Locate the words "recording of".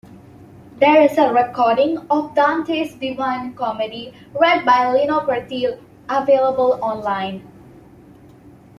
1.31-2.33